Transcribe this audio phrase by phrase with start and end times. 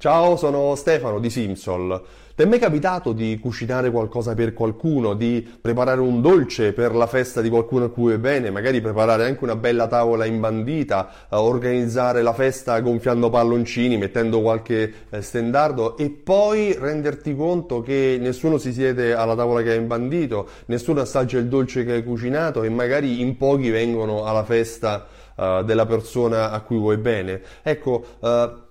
[0.00, 2.00] Ciao, sono Stefano di Simsol.
[2.36, 7.08] Ti è mai capitato di cucinare qualcosa per qualcuno, di preparare un dolce per la
[7.08, 11.34] festa di qualcuno a cui è bene, magari preparare anche una bella tavola imbandita, eh,
[11.34, 18.56] organizzare la festa gonfiando palloncini, mettendo qualche eh, stendardo e poi renderti conto che nessuno
[18.58, 22.68] si siede alla tavola che hai imbandito, nessuno assaggia il dolce che hai cucinato e
[22.68, 27.42] magari in pochi vengono alla festa eh, della persona a cui vuoi bene.
[27.64, 28.04] Ecco,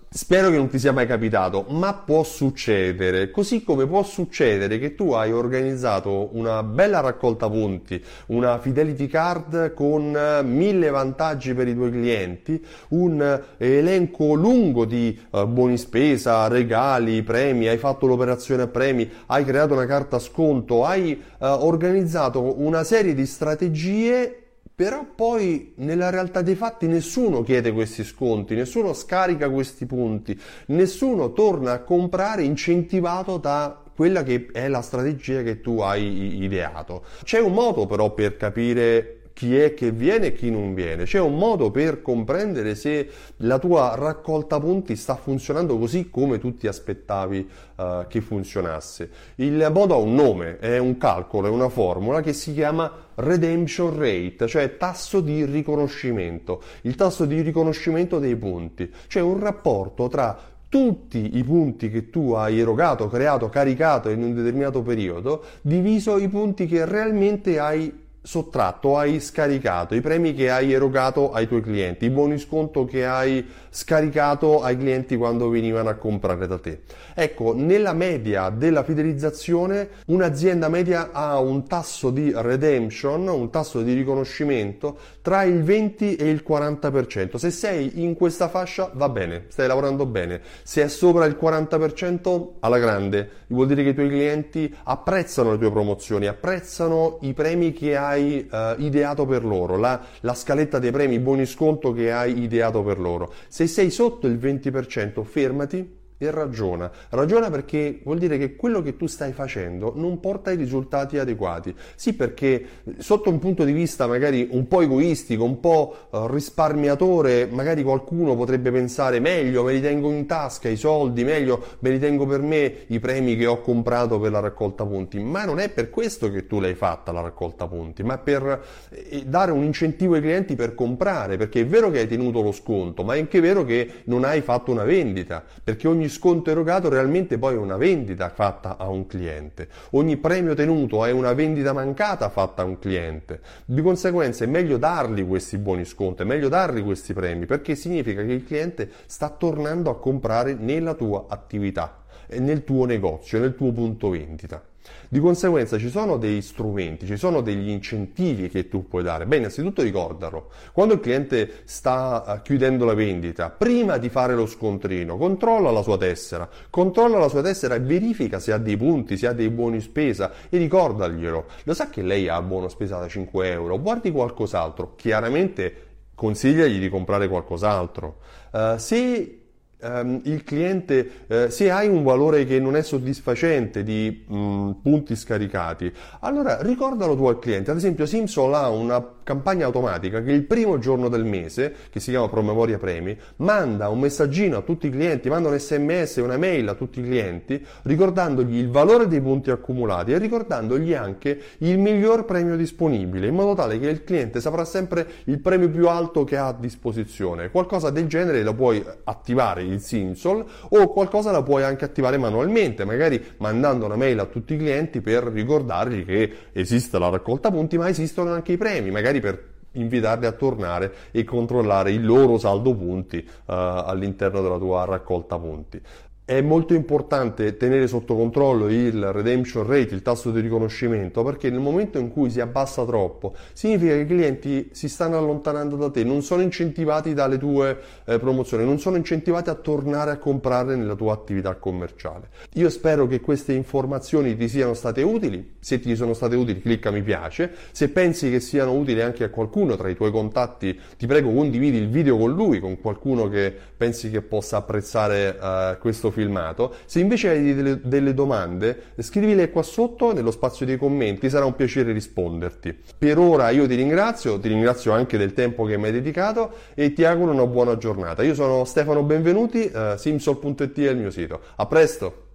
[0.10, 4.95] Spero che non ti sia mai capitato, ma può succedere, così come può succedere che
[4.95, 11.73] tu hai organizzato una bella raccolta punti, una fidelity card con mille vantaggi per i
[11.73, 18.67] tuoi clienti, un elenco lungo di uh, buoni spesa, regali, premi, hai fatto l'operazione a
[18.67, 24.47] premi, hai creato una carta sconto, hai uh, organizzato una serie di strategie
[24.77, 31.34] però poi nella realtà dei fatti nessuno chiede questi sconti, nessuno scarica questi punti, nessuno
[31.34, 37.05] torna a comprare incentivato da quella che è la strategia che tu hai ideato.
[37.23, 41.03] C'è un modo però per capire chi è che viene e chi non viene.
[41.03, 43.07] C'è un modo per comprendere se
[43.38, 49.11] la tua raccolta punti sta funzionando così come tu ti aspettavi uh, che funzionasse.
[49.35, 53.95] Il modo ha un nome, è un calcolo, è una formula che si chiama redemption
[53.95, 60.35] rate, cioè tasso di riconoscimento, il tasso di riconoscimento dei punti, cioè un rapporto tra
[60.67, 66.27] tutti i punti che tu hai erogato, creato, caricato in un determinato periodo, diviso i
[66.27, 72.03] punti che realmente hai sottratto, hai scaricato, i premi che hai erogato ai tuoi clienti,
[72.06, 76.81] i buoni sconto che hai scaricato ai clienti quando venivano a comprare da te.
[77.14, 83.94] Ecco, nella media della fidelizzazione, un'azienda media ha un tasso di redemption, un tasso di
[83.94, 87.38] riconoscimento tra il 20 e il 40%.
[87.38, 90.42] Se sei in questa fascia va bene, stai lavorando bene.
[90.64, 95.58] Se è sopra il 40% alla grande, vuol dire che i tuoi clienti apprezzano le
[95.58, 100.80] tue promozioni, apprezzano i premi che hai hai uh, ideato per loro, la, la, scaletta
[100.80, 103.33] dei premi, buoni sconto che hai ideato per loro.
[103.48, 106.92] Se sei sotto il 20%, fermati e ragiona.
[107.10, 111.73] Ragiona perché vuol dire che quello che tu stai facendo non porta ai risultati adeguati.
[111.95, 112.66] Sì, perché
[112.98, 118.36] sotto un punto di vista magari un po' egoistico, un po' uh, risparmiatore, magari qualcuno
[118.36, 122.42] potrebbe pensare meglio me li tengo in tasca i soldi, meglio me li tengo per
[122.42, 125.20] me i premi che ho comprato per la raccolta punti.
[125.20, 129.24] Ma non è per questo che tu l'hai fatta la raccolta punti, ma per eh,
[129.25, 133.04] dare un incentivo ai clienti per comprare, perché è vero che hai tenuto lo sconto,
[133.04, 136.90] ma è anche vero che non hai fatto una vendita, perché ogni ogni sconto erogato
[136.90, 139.68] realmente poi è una vendita fatta a un cliente.
[139.92, 143.42] Ogni premio tenuto è una vendita mancata fatta a un cliente.
[143.66, 148.24] Di conseguenza è meglio dargli questi buoni sconti, è meglio dargli questi premi perché significa
[148.24, 153.72] che il cliente sta tornando a comprare nella tua attività, nel tuo negozio, nel tuo
[153.72, 154.67] punto vendita.
[155.09, 159.25] Di conseguenza ci sono dei strumenti, ci sono degli incentivi che tu puoi dare.
[159.25, 164.45] Beh, innanzitutto ricordalo, quando il cliente sta eh, chiudendo la vendita, prima di fare lo
[164.45, 169.18] scontrino, controlla la sua tessera, controlla la sua tessera e verifica se ha dei punti,
[169.18, 171.45] se ha dei buoni spesa e ricordaglielo.
[171.63, 176.89] Lo sa che lei ha buona spesa da 5 euro, guardi qualcos'altro, chiaramente consigliagli di
[176.89, 178.18] comprare qualcos'altro.
[178.51, 179.46] Uh, se
[179.80, 185.15] Um, il cliente, uh, se hai un valore che non è soddisfacente di um, punti
[185.15, 187.69] scaricati, allora ricordalo tu al cliente.
[187.69, 192.10] Ad esempio, Simsol ha una campagna automatica che il primo giorno del mese, che si
[192.10, 196.69] chiama Promemoria Premi, manda un messaggino a tutti i clienti, manda un sms, una mail
[196.69, 202.25] a tutti i clienti, ricordandogli il valore dei punti accumulati e ricordandogli anche il miglior
[202.25, 206.36] premio disponibile, in modo tale che il cliente saprà sempre il premio più alto che
[206.36, 207.51] ha a disposizione.
[207.51, 212.86] Qualcosa del genere lo puoi attivare il Simsol o qualcosa la puoi anche attivare manualmente,
[212.86, 217.77] magari mandando una mail a tutti i clienti per ricordargli che esiste la raccolta punti,
[217.77, 222.74] ma esistono anche i premi, magari per invitarli a tornare e controllare il loro saldo
[222.75, 225.81] punti uh, all'interno della tua raccolta punti.
[226.29, 231.62] È molto importante tenere sotto controllo il redemption rate, il tasso di riconoscimento, perché nel
[231.62, 236.03] momento in cui si abbassa troppo, significa che i clienti si stanno allontanando da te,
[236.03, 240.95] non sono incentivati dalle tue eh, promozioni, non sono incentivati a tornare a comprare nella
[240.95, 242.27] tua attività commerciale.
[242.56, 246.91] Io spero che queste informazioni ti siano state utili, se ti sono state utili clicca
[246.91, 251.07] mi piace, se pensi che siano utili anche a qualcuno tra i tuoi contatti, ti
[251.07, 256.15] prego condividi il video con lui, con qualcuno che pensi che possa apprezzare eh, questo
[256.17, 256.73] filmato.
[256.85, 261.55] Se invece hai delle, delle domande, scrivile qua sotto nello spazio dei commenti, sarà un
[261.55, 262.75] piacere risponderti.
[262.97, 266.93] Per ora io ti ringrazio, ti ringrazio anche del tempo che mi hai dedicato e
[266.93, 268.23] ti auguro una buona giornata.
[268.23, 271.39] Io sono Stefano Benvenuti, uh, simsol.it è il mio sito.
[271.55, 272.26] A presto!